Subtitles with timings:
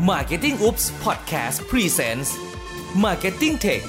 [0.00, 2.30] Marketing Oops Podcast Presents
[3.04, 3.84] Marketing Tech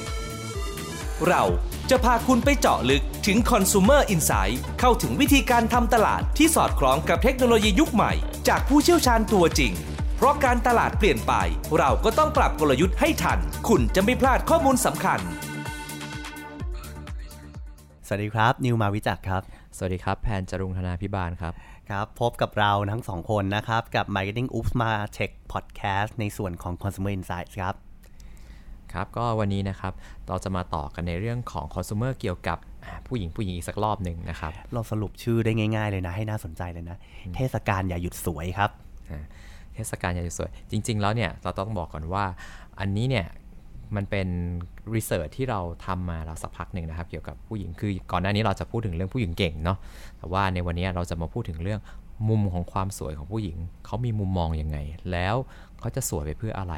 [1.27, 1.43] เรา
[1.89, 8.13] จะพาคุณไปเจาะลึกถึง Consumer Insight เข้าถึงวิธีการทำตลาดที่สอดคล้องกับเทคโนโลยียุคใหม่
[8.47, 9.71] จากผู้เชี่ยวชาญตัวจริง
[10.17, 11.33] เพราะการตลาดเปลี่ยนไป
[11.77, 15.19] เราก็ต้องปรับกลยุทธ์ให้ทัน คุณจะไม่พลาดข้อมูลสำคัญ
[18.07, 19.41] สวัสดีครับ นิวมาวิจักครับ
[19.77, 21.53] สวัสดีครับ แพนจรุงธนาพิบาลครับ
[21.89, 27.75] ครับ พบกับเราทั้งสองคนนะครับ กับ Marketing Oops มา Check Podcast ในส่วนของ Consumer Insights ครับ
[28.93, 29.93] ครับ ก็วันนี้นะครับ
[30.27, 36.97] เราจะมาต่อกันในเรื่องของ consumer เกี่ยวกับอ่าผู้หญิงผู้หญิงอีกสักรอบหนึ่งนะครับ เราสรุปชื่อได้ง่าย ๆ เลยนะ ให้น่าสนใจเลยนะ
[37.35, 38.69] เทศกาลอย่าหยุดสวยครับ
[39.11, 39.23] อ่า
[39.73, 42.25] เทศกาลยามสวย จริง ๆ แล้วเนี่ย เราต้องบอกก่อนว่า
[42.79, 43.25] อันนี้เนี่ย
[43.97, 44.27] มันเป็น
[44.95, 49.77] รีเสิร์ชที่เราทำมาเราสักพักหนึ่งนะครับ เกี่ยวกับผู้หญิงคือก่อนหน้านี้เราจะพูดถึงเรื่องผู้หญิงเก่งเนาะ
[50.17, 51.79] แต่ว่าในวันนี้เราจะมาพูดถึงเรื่อง
[52.29, 54.77] มุมของความสวยของผู้หญิง เขามีมุมมองอยังไง
[55.11, 55.35] แล้ว
[55.79, 56.75] เขาจะสวยไปเพื่ออะไร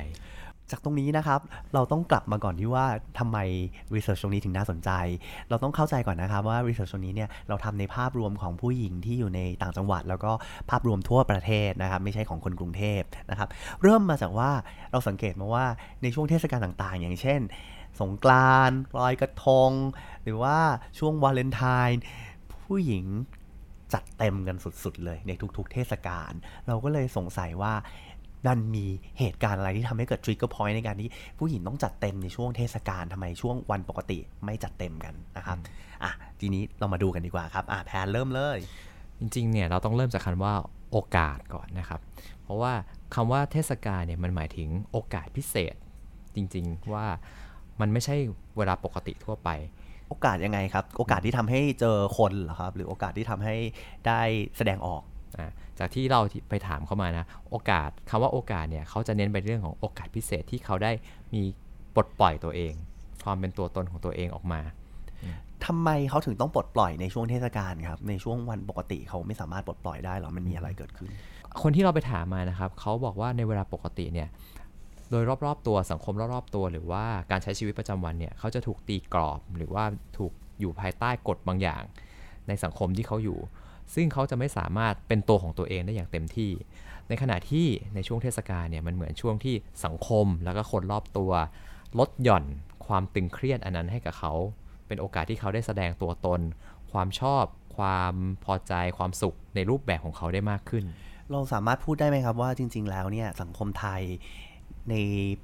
[0.72, 1.40] จากตรงนี้นะครับ
[1.74, 2.86] เราต้องกลับมาก่อนที่ว่า
[3.20, 3.38] ทำไม
[3.96, 4.90] รีเสิร์ชตรงนี้ถึงน่าสนใจ
[5.50, 10.32] เราต้องเข้าใจก่อนนะครับว่ารีเสิร์ชตรงนี้เนี่ยเราทำในภาพรวมของผู้หญิงที่อยู่ในต่างจังหวัด แล้วก็
[10.70, 13.50] ภาพรวมทั่วประเทศนะครับ ไม่ใช่ของคนกรุงเทพนะครับ
[13.82, 14.52] เริ่มมาจากว่า
[14.92, 15.66] เราสังเกตมาว่า
[16.02, 17.40] ในช่วงเทศกาลต่างๆ อย่างเช่น
[18.02, 19.72] สงกรานต์ลอยกระทง
[20.24, 20.58] หรือว่า
[21.00, 22.02] ช่วงวาเลนไทน์
[22.64, 23.06] ผู้หญิง
[23.94, 26.32] จัดเต็มกันสุดๆเลยในทุกๆ เทศกาล
[26.68, 27.74] เราก็เลยสงสัยว่า
[28.48, 28.86] มันมี
[29.20, 35.58] เหตุการณ์อะไรที่ทำให้เกิด trigger point ในการที่ผู้หญิงต้องจัดเต็มในช่วงเทศกาลทำไมช่วงวันปกติไม่จัดเต็มกันนะครับ
[36.04, 38.58] อะทีนี้เรามาดูกันดีกว่าครับอะแพนเริ่มเลย
[39.20, 40.54] จริงๆเนี่ยเราต้องเริ่มจากคำว่า
[40.92, 42.02] โอกาสก่อนนะครับ
[42.44, 42.74] เพราะว่า
[43.16, 45.76] คำว่าเทศกาลเนี่ยมันหมายถึงโอกาสพิเศษ
[46.36, 47.06] จริงๆว่า
[47.80, 48.16] มันไม่ใช่
[48.58, 49.50] เวลาปกติทั่วไป
[50.10, 53.56] โอกาสยังไงครับ โอกาสที่ทำให้เจอคนเหรอครับ หรือโอกาสที่ทำให้
[54.08, 54.22] ได้
[54.58, 55.17] แสดงออกอ่า
[55.80, 60.92] จากที่เราไปถามเข้ามานะ โอกาสคำว่าโอกาสเนี่ยเขาจะเน้นไปเรื่องของโอกาสพิเศษที่เขาได้
[61.34, 61.42] มี
[61.96, 62.74] ปลดปล่อยตัวเอง
[63.24, 64.62] ความเป็นตัวตนของตัวเองออกมา
[65.66, 71.10] ทำไมเขาถึงต้องปลดปล่อยในช่วงเทศกาลครับ ในช่วงวันปกติเขาไม่สามารถปลดปล่อยได้หรอมันมีอะไรเกิดขึ้น
[71.62, 74.30] คนที่เราไปถามมานะครับเขาบอกว่าในเวลาปกติเนี่ย
[75.12, 79.84] โดยรอบๆตัวสังคมรอบๆตัว หรือว่าการใช้ชีวิตประจำวันเนี่ยเขาจะถูกตีกรอบ หรือว่า
[80.18, 81.84] ถูกอยู่ภายใต้กฎบางอย่าง
[82.48, 83.40] ในสังคมที่เขาอยู่
[83.96, 86.52] ซึ่งเขาจะไม่สามารถเป็นตัวของตัวเองได้อย่างเต็มที่
[87.10, 89.56] ในขณะที่ในช่วงเทศกาลเนี่ยมันเหมือนช่วงที่
[89.86, 91.32] สังคมแล้วก็คนรอบตัว
[92.00, 92.46] ลดหย่อน
[92.88, 94.34] ความตึงเครียดอันนั้นให้กับเขา
[94.88, 96.42] เป็นโอกาสที่เขาได้แสดงตัวตน
[96.92, 97.44] ความชอบ
[97.78, 98.14] ความ
[98.46, 100.86] พอใจความสุขในรูปแบบของเขาได้มากขึ้น
[101.32, 104.02] เราสามารถพูดได้ไหมครับว่าจริง ๆ แล้วเนี่ยสังคมไทย
[104.90, 104.96] ใน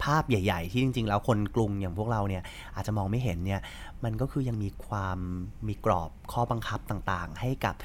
[0.04, 2.44] ภาพใหญ่ ๆ ที่จริง ๆ แล้วคนกรุงอย่างพวกเราเนี่ย
[2.76, 3.62] อาจจะมองไม่เห็นเนี่ย
[4.04, 5.18] มันก็คือยังมีความ
[5.68, 7.76] มีกรอบข้อบังคับต่างๆ ให้กับ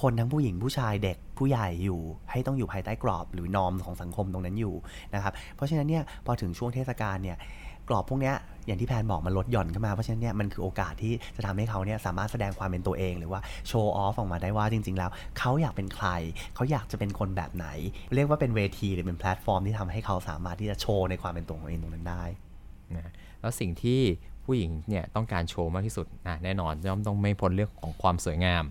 [0.00, 2.00] คนทั้งผู้หญิงผู้ชายเด็กผู้ใหญ่อยู่
[2.30, 4.74] ให้ต้องอยู่ภายใต้กรอบหรือนอมของสังคมตรงนั้นอยู่
[5.14, 7.36] นะครับเพราะฉะนั้นเนี่ยพอถึงช่วงเทศกาลเนี่ย
[7.88, 8.34] กรอบพวกเนี้ย
[8.66, 16.08] อย่างที่แพนบอกมันลดหย่อนขึ้นมา เพราะฉะนั้นเนี่ยมันคือโอกาสที่จะทำให้เขาเนี่ยสามารถแสดงความเป็นตัวเอง หรือว่า show off ออกมาได้ว่าจริง ๆ แล้ว เขาอยากเป็นใคร
[16.54, 17.66] เขาอยากจะเป็นคนแบบไหน
[18.14, 22.24] เรียกว่าเป็นเวทีหรือเป็นแพลตฟอร์มร์มที่ทำให้เขาสามารถที่จะโชว์ในความเป็นตัวของตัวเองตรงนั้นได้
[22.96, 24.00] นะแล้วสิ่งที่
[24.44, 28.64] ผู้หญิงเนี่ยต้องการโชว์มากที่สุดอะแน่นอนย่อมต้องไม่พ้นเรื่องของความสวยงาม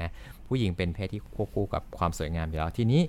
[0.00, 0.10] นะ
[0.46, 3.02] ผู้หญิงเป็นเพศที่ควบคู่กับความสวยงามอยู่แล้วทีนี้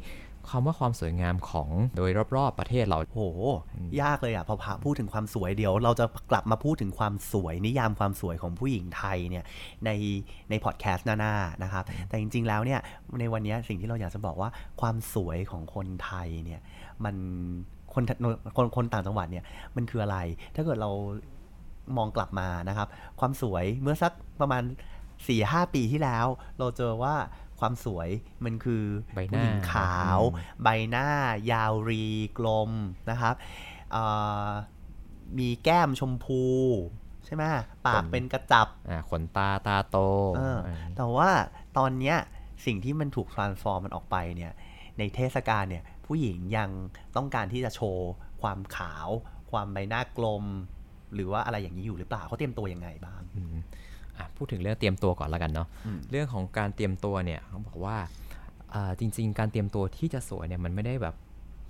[0.51, 3.21] คำว่าความสวยงามของโดยรอบๆประเทศเราโห
[4.01, 9.43] ยากเลยอะพอพาพูดถึงความสวยเดี๋ยว เราจะกลับมาพูดถึงความสวยนิยามความสวยของผู้หญิงไทยเนี่ย
[9.85, 9.89] ใน
[10.49, 12.79] ในพอดแคสต์หน้าๆนะครับแต่จริงๆแล้วเนี่ย
[13.19, 14.49] ในวันนี้สิ่งที่เราอยากจะบอกว่า
[14.81, 16.61] ความสวยของคนไทยเนี่ย
[17.03, 17.15] มัน
[17.93, 18.03] คน
[18.57, 19.43] คนคนต่างจังหวัดเนี่ย
[19.75, 20.17] มันคืออะไร
[20.55, 20.91] ถ้าเกิดเรา
[21.97, 22.87] มองกลับมานะครับ
[23.19, 24.63] ความสวยเมื่อสักประมาณ
[25.15, 26.27] 4ี่ห้าปีที่แล้ว
[26.59, 27.15] เราเจอว่า
[27.59, 28.09] ความสวย
[28.45, 28.83] มันคือ
[29.15, 31.07] ใบหน้าผู้หญิงขาวอืมใบหน้า
[31.51, 32.05] ยาวรี
[32.37, 32.71] กลม
[33.09, 33.35] นะครับ
[33.91, 34.03] เอ่
[34.47, 34.49] อ
[35.39, 36.43] มีแก้มชมพู
[37.25, 37.43] ใช่ไหม
[37.87, 39.97] ปากเป็นกระจับอ่าขนตาตาโต
[40.35, 41.29] เอออ่าแต่ว่า
[41.77, 42.17] ตอนเนี้ย
[42.65, 44.53] สิ่งที่มันถูก transform มันออกไปเนี่ย
[44.97, 46.69] ในเทศกาลเนี่ยผู้หญิงยัง
[47.15, 48.09] ต้องการที่จะโชว์
[48.41, 49.07] ความขาว
[49.51, 50.45] ความใบหน้ากลม
[51.13, 53.63] หรือว่าอะไรอย่างนี้อยู่หรือเปล่าเขาเตรียมตัวยังไงบ้างอืมอะ
[54.37, 57.97] พูดถึงเรื่องเตรียมตัวก่อนแล้วกันเนาะอืมเรื่องของการเตรียมตัวเนี่ยเขาบอกว่า
[58.73, 61.15] อ่าจริง ๆ การเตรียมตัวที่จะสวยเนี่ยมันไม่ได้แบบ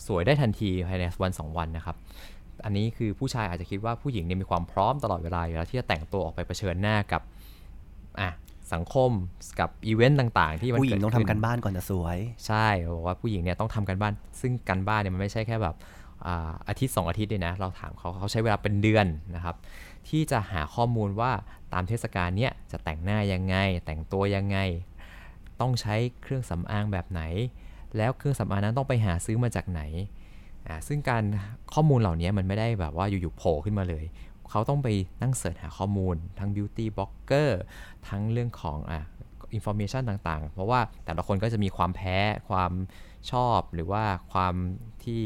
[0.07, 1.95] สวยได้ทันทีภายในวันสองวันนะครับ
[2.65, 7.21] อันนี้คือผู้ชายอาจจะคิดว่าผู้หญิงเนี่ยมีความพร้อมตลอดเวลาอยู่แล้วที่จะแต่งตัวออกไปเผชิญหน้ากับ
[8.19, 8.29] อะ
[8.73, 9.11] สังคม
[9.59, 15.75] กับอีเวนต์ต่างๆ ที่มันผู้หญิงเดต้องขึ้ทำกันบ้านก่อนจะสวย ใช่บอกว่าผู้หญิงเนี่ยต้องทำกันบ้าน ซึ่งกันบ้านเนี่ยมันไม่ใช่แค่แบบ
[16.25, 19.05] อ่าอาทิตย์สองอาทิตย์เลยนะ เราถามเขาเขาใช้เวลาเป็นเดือน
[19.35, 19.55] นะครับ
[20.09, 21.31] ที่จะหาข้อมูลว่า
[21.73, 23.55] ตามเทศกาลเนี้ยจะแต่งหน้ายังไง
[23.85, 24.57] แต่งตัวยังไง
[25.61, 27.21] ต้องใช้เครื่องสำอางแบบไหน
[27.97, 29.81] แล้วเครื่องสำอางนั้นต้องไปหาซื้อมาจากไหน
[30.67, 31.23] อ่าซึ่งการ
[31.73, 34.05] ข้อมูลเหล่านี้มันไม่ได้แบบว่าอยู่ๆโผล่ขึ้นมาเลย
[34.49, 34.87] เขาต้องไป
[35.21, 37.51] นั่งเสิร์ชหาข้อมูล ทั้ง beauty blogger
[38.07, 39.01] ทั้งเรื่องของอะ
[39.57, 42.17] information ต่างๆ เพราะว่าแต่ละคนก็จะมีความแพ้
[42.49, 42.71] ความ
[43.31, 44.53] ชอบ หรือว่าความ
[45.03, 45.23] ที่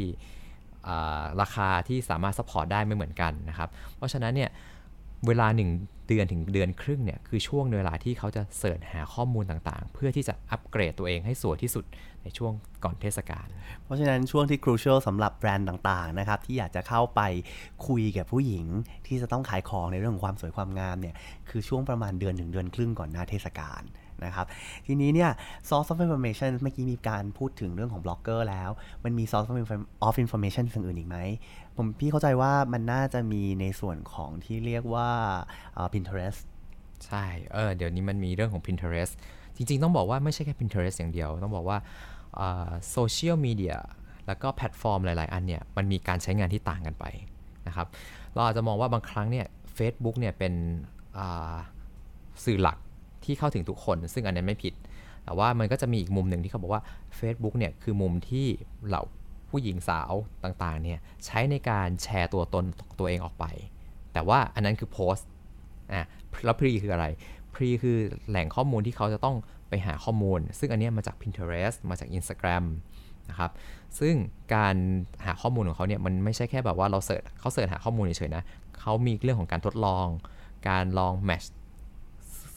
[1.42, 4.50] ราคาที่สามารถ support ได้ไม่เหมือนกันนะครับ เพราะฉะนั้นเนี่ย
[5.28, 11.86] เวลา 1 เดือนถึงเดือนครึ่งเนี่ยคือช่วงเวลาที่เขาจะเสิร์ชหาข้อมูลต่างๆ เพื่อที่จะอัปเกรดตัวเองให้สวยที่สุด
[12.24, 12.54] ในช่วง
[12.84, 13.48] ก่อนเทศกาล
[13.84, 17.22] เพราะฉะนั้นช่วงที่ crucial สำหรับแบรนด์ต่างๆนะครับที่อยากจะเข้าไป
[17.88, 18.66] คุยกับผู้หญิง
[19.08, 21.16] ที่จะต้องขายของในเรื่องของความสวยความงามเนี่ย
[21.50, 23.82] คือช่วงประมาณเดือนถึงเดือนครึ่งก่อนหน้าเทศกาล
[24.26, 24.46] นะครับ
[24.86, 25.32] ทีนี้เนี่ย
[25.70, 28.70] source of information เมื่อกี้มีการพูดถึงเรื่องของบล็อกเกอร์แล้ว
[29.04, 29.48] มันมี source
[30.08, 31.18] of information สิ่งอื่นอีกไหม
[31.76, 35.10] ผมพี่เข้าใจว่ามันน่าจะมีในส่วนของที่เรียกว่า
[35.94, 36.40] Pinterest
[37.06, 39.14] ใช่ เออ เดี๋ยวนี้มันมีเรื่องของ Pinterest
[39.56, 41.78] จริง ๆ ต้องบอกว่าไม่ใช่แค่ Pinterest อย่างเดียว ต้องบอกว่า
[42.92, 43.76] โซเชียลมีเดีย
[44.28, 47.06] แล้วก็แพลตฟอร์มหลาย ๆ อันเนี่ย มันมีการใช้งานที่ต่างกันไป
[47.68, 47.88] นะครับ
[48.34, 49.46] เราอาจจะมองว่าบางครั้งเนี่ย
[49.78, 50.54] Facebook เนี่ยเป็น
[52.46, 52.78] สื่อหลัก
[53.30, 54.74] ที่เข้าถึงทุกคน ซึ่งอันนั้นไม่ผิด
[55.24, 56.82] แต่ว่ามันก็จะมีอีกมุมหนึ่งที่เขาบอกว่า
[57.20, 58.48] Facebook เนี่ยคือมุมที่
[58.88, 59.04] เหล่า
[59.50, 62.66] ผู้หญิงสาวต่างๆเนี่ยใช้ในการแชร์ตัวตน
[63.00, 63.46] ตัวเองออกไป
[64.14, 65.28] แต่ว่าอันนั้นคือโพสต์
[65.94, 66.06] อะ
[66.46, 67.06] แล้วพรีคืออะไร
[67.56, 67.98] พรีคือ
[68.30, 69.36] แหล่งข้อมูลที่เขาจะต้อง
[69.70, 72.64] ไปหาข้อมูล ซึ่งอันนี้มาจาก Pinterest มาจาก Instagram
[73.30, 73.52] นะครับ
[74.00, 74.16] ซึ่ง
[74.56, 74.76] การ
[75.26, 78.44] หาข้อมูลของเขาเนี่ยมันไม่ใช่แค่แบบว่าเราเสิร์ชเขาเสิร์ชหาข้อมูลเฉยๆนะ
[78.80, 80.08] เขามีเรื่องของการทดลอง
[80.70, 81.44] การลองแมช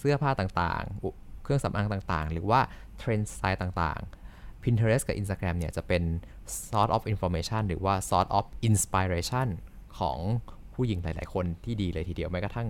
[0.03, 2.61] เสื้อผ้าต่างๆ เครื่องสำอางต่างๆ หรือว่า
[2.99, 6.03] เทรนด์สไตล์ต่างๆ Pinterest กับ Instagram เนี่ยจะเป็น
[6.69, 9.49] source of information หรือว่า source of inspiration
[9.99, 10.19] ของ
[10.75, 12.69] ผู้หญิงหลาย ๆ คนที่ดีเลยทีเดียวแม้กระทั่ง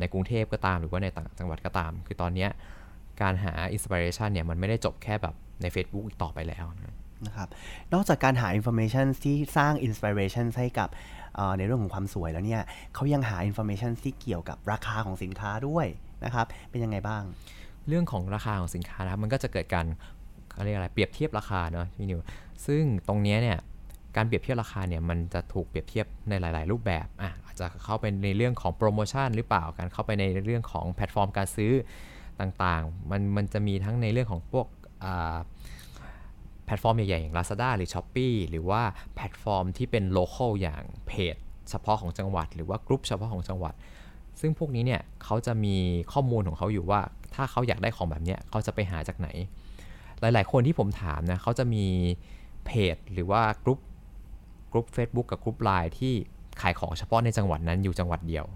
[0.00, 2.48] ในกรุงเทพก็ตามหรือว่าในต่างจังหวัดก็ตาม คือตอนนี้
[3.22, 7.48] การหา inspiration เนี่ยมันไม่ได้จบแค่แบบใน Facebook อีกต่อไปแล้วนะนะครับ
[7.92, 10.88] นอกจากการหา information ที่สร้าง inspiration ให้กับ
[11.58, 12.62] ในเรื่องของความสวยแล้วเนี่ย
[12.94, 15.86] เขายังหา information ที่เกี่ยวกับราคาของสินค้าด้วย
[16.24, 17.22] นะครับ เป็นยังไงบ้าง
[17.88, 19.86] เรื่องของราคาของสินค้านะครับมันก็จะเกิดการ
[20.52, 22.20] เขาเรียกอะไรเปรียบเทียบราคาเนาะพี่นิว
[22.66, 23.58] ซึ่งตรงนี้เนี่ย
[24.16, 31.72] การเปรียบเทียบราคาเนี่ยมันจะถูกเปรียบเทียบในหลาย ๆ รูปแบบอะอาจจะเข้าไปในเรื่องของโปรโมชั่นหรือเปล่าการเข้าไปในเรื่องของแพลตฟอร์มการซื้อ
[32.40, 34.66] ต่างๆ มันมันจะมีทั้งในเรื่องของพวก
[36.64, 38.82] แพลตฟอร์มใหญ่ ๆ อย่าง Lazada หรือ s h อ p e e หรือว่า
[39.14, 41.36] แพลตฟอร์มที่เป็น local อย่างเพจ
[41.70, 43.74] เฉพาะของจังหวัด หรือว่ากลุ่มเฉพาะของจังหวัด
[44.40, 45.76] ซึ่งพวกนี้เนี่ยเขาจะมี
[46.12, 47.00] ข้อมูลของเขาอยู่ว่า
[47.34, 49.28] ถ้าเขาอยากได้ของแบบเนี้ยเขาจะไปหาจากไหน
[50.20, 51.84] หลาย ๆ คนที่ผมถามนะเขาจะมี
[52.66, 53.78] เพจหรือว่ากลุ่ม
[54.72, 56.14] กลุ่ม Facebook กับกลุ่ม Line ที่
[56.60, 58.46] ขายของเฉพาะในจังหวัดนั้นอยู่จังหวัดเดียว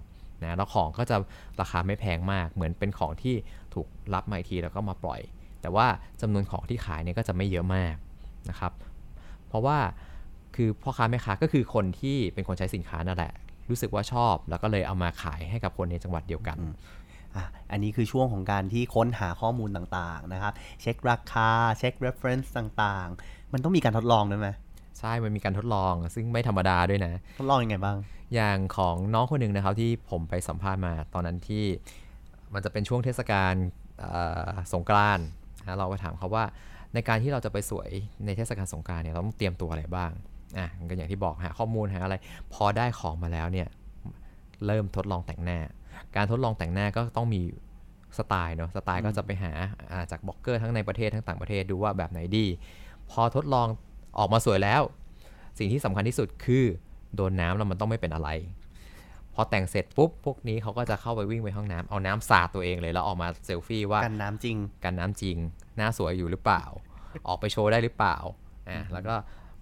[0.43, 1.15] นะแล้วของก็จะ
[1.61, 3.35] ราคาไม่แพงมาก เหมือนเป็นของที่
[3.73, 5.21] ถูกรับมาอีกทีแล้วก็มาปล่อย
[5.61, 5.87] แต่ว่า
[6.21, 7.95] จำนวนของที่ขายเนี่ยก็จะไม่เยอะมาก
[8.49, 8.71] นะครับ
[9.47, 9.77] เพราะว่า
[10.55, 13.33] คือพ่อค้าแม่ค้าก็คือคนที่เป็นคนใช้สินค้านั่นแหละ
[13.69, 16.57] รู้สึกว่าชอบ แล้วก็เลยเอามาขายให้กับคนในจังหวัดเดียวกัน
[17.35, 24.49] อะอันนี้คือช่วงของการที่ค้นหาข้อมูลต่างๆนะครับ เช็คราคา เช็ค reference ต่างๆ มันต้องมีการทดลองด้วยไหม
[24.99, 27.97] ใช่ มันมีการทดลอง ซึ่งไม่ธรรมดาด้วยนะ ทดลองยังไงบ้าง
[28.33, 31.65] อย่างของน้องคนหนึ่งนะครับที่ผมไปสัมภาษณ์มาตอนนั้นที่
[32.53, 33.53] มันจะเป็นช่วงเทศกาล
[33.99, 34.11] เอ่
[34.49, 35.25] อสงกรานต์
[35.65, 36.43] นะเราไปถามเขาว่า
[36.93, 37.89] ในการที่เราจะไปสวย
[38.25, 40.11] ในเทศกาลสงกรานต์เนี่ยเราต้องเตรียมตัวอะไรบ้าง
[40.57, 42.15] อะก็อย่างที่บอกหาข้อมูลหาอะไร
[42.53, 43.67] พอได้ของมาแล้วเนี่ย
[44.65, 45.59] เริ่มทดลองแต่งหน้า
[46.15, 47.41] การทดลองแต่งหน้าก็ต้องมี
[48.17, 49.51] สไตล์เนาะสไตล์ก็จะไปหา
[49.91, 52.45] อ่าจากบล็อกเกอร์ทั้งในประเทศทั้งต่างประเทศดูว่าแบบไหนดี
[53.11, 53.67] พอทดลอง
[54.17, 54.81] ออกมาสวยแล้ว
[55.59, 56.65] สิ่งที่สำคัญที่สุดคือ
[57.15, 58.29] โดนน้ำแล้วมันต้องไม่เป็นอะไร
[59.33, 65.37] พอแต่งเสร็จปุ๊บพวกนี้เขาก็จะเข้าไปวิ่งไปห้องน้ำเอาน้ำสาดตัวเองเลยแล้วออกมาเซลฟี่ว่ากันน้ำจริงกันน้ำจริง
[65.77, 66.63] หน้าสวยอยู่หรือเปล่า
[67.27, 68.17] ออกไปโชว์ได้หรือเปล่า
[68.69, 69.15] อ่าแล้วก็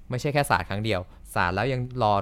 [0.10, 1.00] ไม่ใช่แค่สาดครั้งเดียว
[1.36, 2.14] สาดแล้วยังรอ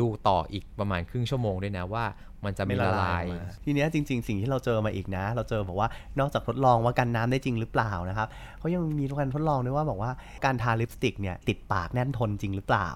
[0.00, 2.04] ดูต่ออีกประมาณครึ่งชั่วโมงด้วยนะว่า
[2.44, 8.28] มันจะมีละลายออกมาทีเนี้ยจริง ๆ สิ่งที่เราเจอมาอีกนะ เราเจอบอกว่านอกจากทดลองว่ากันน้ำได้จริงหรือเปล่านะครับ
[8.58, 10.10] เขายังมีการทดลองด้วยว่าบอกว่า
[10.44, 12.88] การทาลิปสติกเนี่ยติดปากแน่นทนจริงหรือเปล่า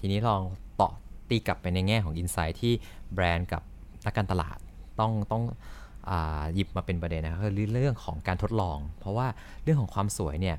[0.00, 0.42] ทีนี้ลอง
[0.80, 0.88] ต่อ
[1.28, 2.72] ตีกลับไปในแง่ของอินไซต์ที่
[3.14, 3.62] แบรนด์กับ
[4.06, 4.58] นักการตลาด
[5.00, 5.42] ต้องต้อง
[6.10, 9.26] อาหยิบมาเป็นประเด็นนะครับคือเรื่องของการทดลอง เพราะว่า
[9.62, 10.56] เรื่องของความสวยเนี่ย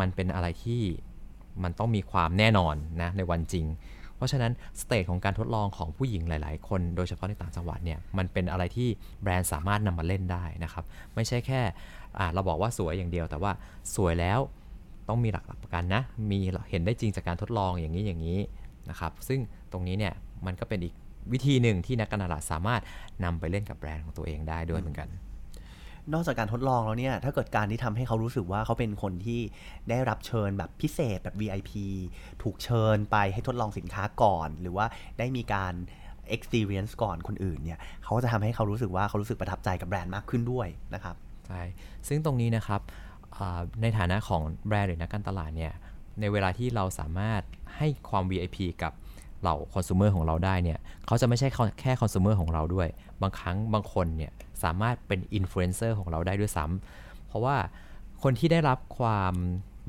[0.00, 0.82] มันเป็นอะไรที่
[1.62, 3.66] มันต้องมีความแน่นอนนะในวันจริง
[4.16, 8.88] เพราะฉะนั้นสเตจของการทดลองของผู้หญิงหลาย ๆ คนโดยเฉพาะในต่างจังหวัดเนี่ยมันเป็นอะไรที่
[9.22, 11.60] แบรนด์สามารถนำมาเล่นได้นะครับไม่ใช่แค่
[12.18, 13.52] อ่าเราบอกว่าสวยอย่างเดียว แต่ว่า
[13.94, 14.38] สวยแล้ว
[15.08, 16.38] ต้องมีหลักประกันนะ มี
[16.70, 18.40] เห็นได้จริงจากการทดลองอย่างนี้อย่างนี้
[18.90, 19.40] นะครับซึ่ง
[19.72, 20.14] ตรงนี้เนี่ย
[20.46, 20.94] มันก็เป็นอีก
[21.32, 22.82] วิธีหนึ่งที่นักการตลาดสามารถ
[23.24, 25.08] นำไปเล่นกับแบรนด์ของตัวเองได้ด้วยเหมือนกัน
[26.12, 29.40] นอกจากการทดลองแล้วเนี่ย ถ้าเกิดการที่ทำให้เขารู้สึกว่าเขาเป็นคนที่
[29.88, 31.72] ได้รับเชิญแบบพิเศษแบบ VIP
[32.42, 34.86] ถูกเชิญไปให้ทดลองสินค้าก่อน หรือว่า
[35.18, 35.74] ได้มีการ
[36.36, 41.16] experience ก่อนคนอื่นเนี่ย เขาก็จะทำให้เขารู้สึกว่าเขารู้สึกประทับใจกับแบรนด์มากขึ้นด้วยนะครับ
[41.48, 41.62] ใช่
[42.08, 42.80] ซึ่งตรงนี้นะครับ
[43.82, 45.72] ในฐานะของแบรนด์หรือนักการตลาดเนี่ย
[46.20, 47.42] ในเวลาที่เราสามารถ
[47.76, 48.92] ให้ความ VIP กับ
[49.42, 51.48] เหล่าคอน sumer ของเราได้เนี่ยเขาจะไม่ใช่
[51.80, 52.88] แค่คอน sumer ของเราด้วย
[53.22, 54.32] บางครั้งบางคนเนี่ย
[54.62, 57.56] สามารถเป็นอินฟลูเอนเซอร์ของเราได้ด้วยซ้ำเพราะว่า
[58.22, 59.34] คนที่ได้รับความ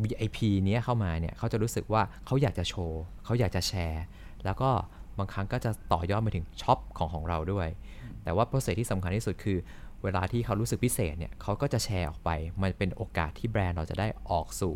[0.03, 4.03] VIP เนี้ยเข้ามาเนี่ยเขาจะรู้สึกว่าเขาอยากจะโชว์เขาอยากจะแชร์
[4.45, 4.69] แล้วก็
[5.17, 7.67] บางครั้งก็จะต่อยอดไปถึงช็อปของของเราด้วย
[8.24, 9.57] แต่ว่า process ที่สำคัญที่สุดคือ
[10.03, 12.29] เวลาที่เขารู้สึกพิเศษเนี่ยเขาก็จะแชร์ออกไป
[12.63, 14.75] มันเป็นโอกาสที่แบรนด์เราจะได้ออกสู่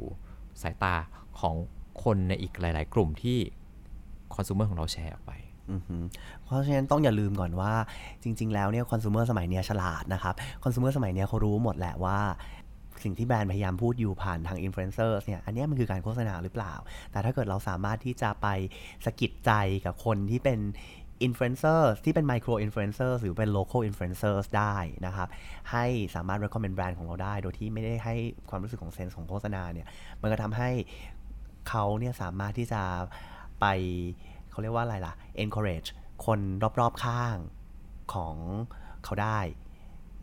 [0.62, 0.96] สายตา
[1.40, 1.56] ของ
[2.04, 3.40] คนในอีกหลาย ๆ กลุ่มที่
[4.38, 5.34] คอน sumer ของเราแชร์ออกไป
[6.44, 7.74] เพราะฉะนั้นต้องอย่าลืมก่อนว่า
[8.24, 12.20] จริง ๆ แล้วเนี่ยคอน sumer สมัยนี้ฉลาดนะครับคอน sumer สมัยนี้เขารู้หมดแหละว่า
[13.04, 16.74] สิ่งที่แบรนด์พยายามพูดอยู่ผ่านทางอินฟลูเอนเซอร์เนี่ย อันนี้มันคือการโฆษณาหรือเปล่า
[17.12, 18.48] แต่ถ้าเกิดเราสามารถที่จะไป
[19.06, 19.52] สกิดใจ
[19.86, 20.60] กับคนที่เป็น
[21.24, 24.76] อินฟลูเอนเซอร์ที่เป็น micro influencer หรือเป็น local influencer ได้
[25.06, 25.28] นะครับ
[25.72, 28.16] ให้สามารถ recommend แบรนด์ของเราได้ โดยที่ไม่ได้ให้
[28.50, 29.88] ความรู้สึกของ sense ของโฆษณาเนี่ย
[30.22, 30.70] มันก็ทำให้
[31.70, 32.82] เขาเนี่ยสามารถที่จะ
[33.62, 33.66] ไป
[34.52, 35.90] เขาเรียกว่าอะไรล่ะ encourage
[36.26, 36.40] คน
[36.80, 37.38] รอบๆข้าง
[38.14, 38.36] ของ
[39.04, 39.40] เขาได้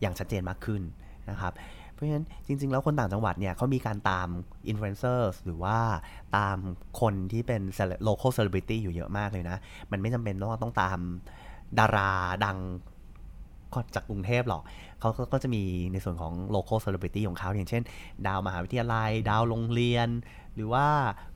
[0.01, 0.81] อย่างชัดเจนมากขึ้น
[1.29, 1.53] นะครับ
[1.91, 4.27] เพราะฉะนั้นจริง ๆ แล้วคนต่างจังหวัดเนี่ยเขามีการตาม
[4.67, 5.77] อินฟลูเอนเซอร์หรือว่า
[6.37, 6.57] ตาม
[7.01, 7.61] คนที่เป็น
[8.07, 9.57] local celebrity อยู่เยอะมากเลยนะ
[9.91, 10.99] มันไม่จำเป็นต้องต้องตาม
[11.79, 12.11] ดารา
[12.45, 12.57] ดัง
[13.95, 14.61] จากกรุงเทพหรอก
[14.99, 15.63] เขาก็จะมี
[15.93, 17.83] ในส่วนของ local celebrity ของเขาอย่างเช่น
[18.27, 20.07] ดาวมหาวิทยาลัย ดาวโรงเรียน
[20.55, 20.87] หรือว่า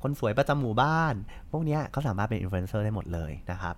[0.01, 1.13] คนสวยประจำหมู่บ้าน
[1.51, 3.75] พวกนี้เขาสามารถเป็นอินฟลูเอนเซอร์ได้หมดเลยนะครับ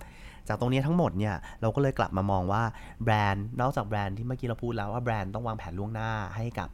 [0.48, 2.63] จากตรงนี้ทั้งหมดเนี่ยเราก็เลยกลับมามองว่า
[3.03, 6.70] แบรนด์นอกจากแบรนด์ที่เมื่อกี้เราพูดแล้วว่าแบรนด์ต้องวางแผนล่วงหน้าให้กับ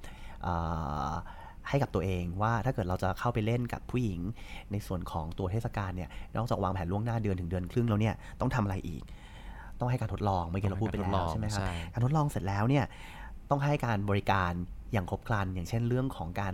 [1.70, 4.20] ให้กับตัวเองว่าถ้าเกิดเราจะเข้าไปเล่นกับผู้หญิง
[4.72, 9.04] ในส่วนของตัวเทศกาลเนี่ยนอกจากวางแผนล่วงหน้าเดือนถึงเดือนครึ่งแล้วเนี่ยต้องทำอะไรอีก
[9.80, 12.86] ต้องให้การทดลองเมื่อกี้เราพูดไปแล้วใช่ไหมครับการทดลองเสร็จแล้วเนี่ย
[13.50, 14.52] ต้องให้การบริการ
[14.94, 16.54] อย่างครบครัน อย่างเช่นเรื่องของการ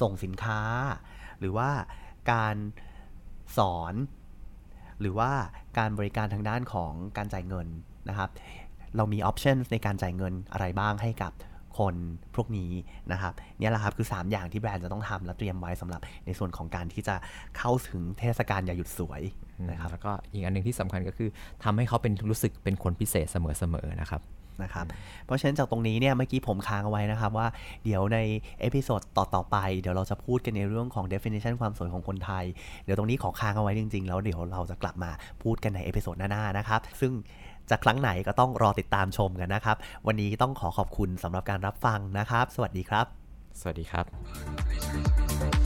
[0.00, 0.60] ส่งสินค้า
[1.38, 1.68] หรือว่า
[2.32, 2.56] การ
[3.58, 3.94] สอน
[5.00, 5.30] หรือว่า
[5.78, 7.68] การบริการทางด้านของการจ่ายเงิน
[8.08, 8.30] นะครับ
[8.96, 11.32] เรามี option ในการจ่ายเงินอะไรบ้างให้กับ
[11.78, 11.94] คน
[12.36, 12.70] พวกนี้
[13.12, 17.16] นะครับนี่แหละครับคือ 3 อย่างที่แบรนด์จะต้องทำและเตรียมไว้สำหรับในส่วนของการที่จะ
[17.58, 19.22] เข้าถึงเทศกาลอย่าหยุดสวย
[19.70, 21.28] นะครับแล้วก็อีกอันหนึ่งที่สำคัญก็คือ
[21.64, 24.22] ทำให้เขาเป็นรู้สึกเป็นคนพิเศษเสมอๆนะครับ
[24.62, 24.86] นะครับ
[25.26, 27.46] เพราะฉะนั้นจากตรงนี้เนี่ยเมื่อกี้ผมค้างเอาไว้นะครับว่า
[27.84, 28.18] เดี๋ยวใน
[28.60, 32.44] episode ต่อๆไป เดี๋ยวเราจะพูดกันในเรื่องของ definition ความสวยของคนไทย
[32.84, 35.10] เดี๋ยวตรงนี้ขอค้างเอาไว้จริงๆ แล้วเดี๋ยวเราจะกลับมา
[35.42, 37.12] พูดกันใน episode หน้าๆนะครับ ซึ่ง
[37.70, 43.06] จะครั้งไหนก็ต้องรอติดตามชมกันนะครับ วันนี้ต้องขอขอบคุณสำหรับการรับฟังนะครับ สวัสดีครับ
[43.60, 45.63] สวัสดีครับ